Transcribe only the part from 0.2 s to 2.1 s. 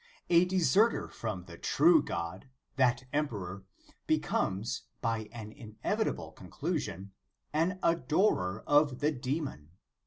A deserter from the true